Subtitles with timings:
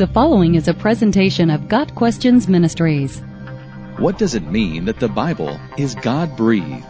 [0.00, 3.20] The following is a presentation of Got Questions Ministries.
[3.98, 6.86] What does it mean that the Bible is God breathed?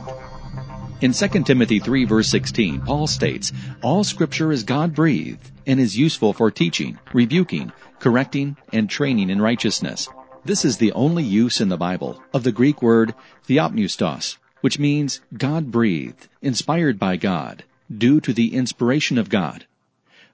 [1.00, 3.52] In 2 Timothy 3 verse 16, Paul states,
[3.82, 9.42] All scripture is God breathed and is useful for teaching, rebuking, correcting, and training in
[9.42, 10.08] righteousness.
[10.44, 13.12] This is the only use in the Bible of the Greek word
[13.48, 19.66] theopneustos, which means God breathed, inspired by God, due to the inspiration of God.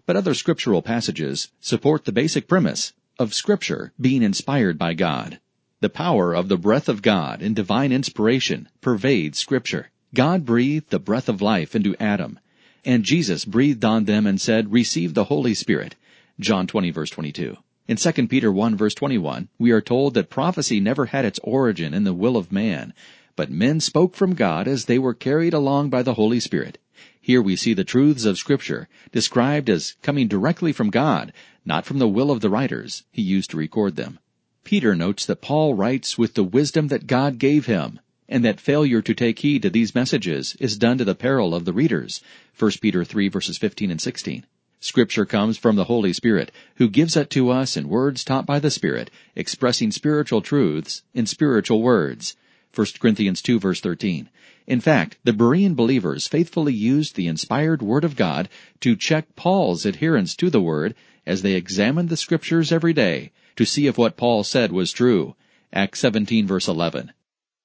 [0.06, 5.40] But other scriptural passages support the basic premise of scripture being inspired by God.
[5.80, 9.90] The power of the breath of God in divine inspiration pervades scripture.
[10.14, 12.38] God breathed the breath of life into Adam,
[12.84, 15.96] and Jesus breathed on them and said, Receive the Holy Spirit.
[16.38, 17.56] John 20 verse 22.
[17.88, 21.92] In 2 Peter 1 verse 21, we are told that prophecy never had its origin
[21.92, 22.94] in the will of man,
[23.34, 26.78] but men spoke from God as they were carried along by the Holy Spirit.
[27.20, 31.32] Here we see the truths of Scripture described as coming directly from God,
[31.64, 34.18] not from the will of the writers he used to record them.
[34.64, 39.02] Peter notes that Paul writes with the wisdom that God gave him, and that failure
[39.02, 42.20] to take heed to these messages is done to the peril of the readers.
[42.58, 44.44] 1 Peter 3 verses 15 and 16.
[44.80, 48.58] Scripture comes from the Holy Spirit, who gives it to us in words taught by
[48.58, 52.36] the Spirit, expressing spiritual truths in spiritual words.
[52.76, 54.28] 1 Corinthians 2 verse 13.
[54.66, 59.86] In fact, the Berean believers faithfully used the inspired Word of God to check Paul's
[59.86, 64.18] adherence to the Word as they examined the Scriptures every day to see if what
[64.18, 65.36] Paul said was true.
[65.72, 67.12] Acts 17 verse 11.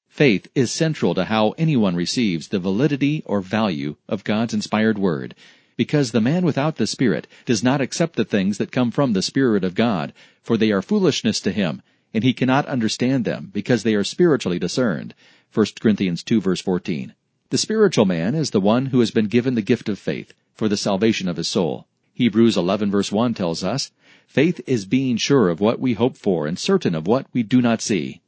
[0.07, 5.35] Faith is central to how anyone receives the validity or value of God's inspired Word,
[5.75, 9.21] because the man without the Spirit does not accept the things that come from the
[9.21, 11.81] Spirit of God, for they are foolishness to him,
[12.13, 15.13] and he cannot understand them because they are spiritually discerned.
[15.53, 17.13] 1 Corinthians 2 verse 14.
[17.49, 20.69] The spiritual man is the one who has been given the gift of faith for
[20.69, 21.87] the salvation of his soul.
[22.13, 23.91] Hebrews 11 verse 1 tells us,
[24.27, 27.61] Faith is being sure of what we hope for and certain of what we do
[27.61, 28.21] not see.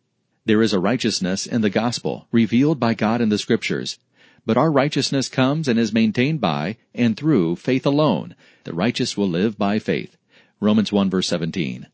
[0.45, 3.97] There is a righteousness in the gospel revealed by God in the scriptures.
[4.46, 8.36] But our righteousness comes and is maintained by and through faith alone.
[8.66, 10.18] The righteous will live by faith.
[10.59, 11.88] Romans 1 verse 17.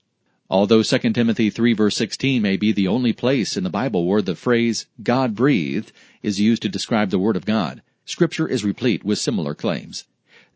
[0.52, 4.24] Although 2 Timothy 3 verse 16 may be the only place in the Bible where
[4.24, 5.92] the phrase God breathed
[6.24, 10.08] is used to describe the Word of God, Scripture is replete with similar claims.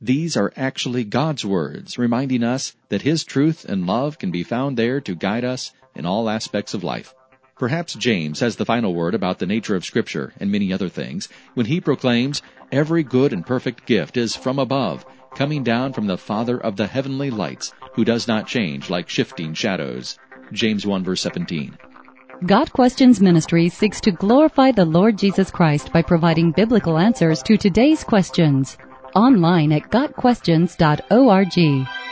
[0.02, 4.78] These are actually God's words, reminding us that His truth and love can be found
[4.78, 7.14] there to guide us in all aspects of life.
[7.56, 11.30] Perhaps James has the final word about the nature of Scripture and many other things
[11.54, 16.18] when he proclaims, Every good and perfect gift is from above, coming down from the
[16.18, 20.18] Father of the heavenly lights, who does not change like shifting shadows.
[20.52, 21.78] James 1 verse 17.
[22.46, 27.58] Got Questions Ministry seeks to glorify the Lord Jesus Christ by providing biblical answers to
[27.58, 28.78] today's questions.
[29.16, 32.03] Online at GotQuestions.org.